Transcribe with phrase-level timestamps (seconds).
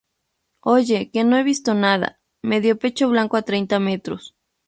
[0.63, 4.35] oye, que no he visto nada, medio pecho blanco a treinta metros.